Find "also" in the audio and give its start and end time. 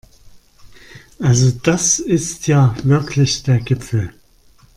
1.19-1.51